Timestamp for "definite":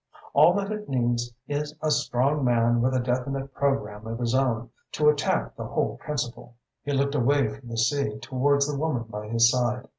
2.99-3.53